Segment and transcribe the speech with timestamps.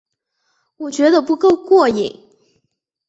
[0.77, 2.27] 我觉得不够过瘾